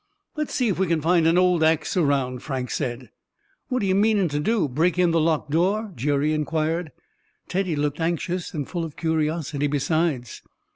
[0.35, 3.11] "Let's see if we can find an old ax around," Frank said.
[3.67, 6.91] "What are you meaning to do—break in the locked door?" Jerry inquired.
[7.47, 10.41] Teddy looked anxious, and full of curiosity besides.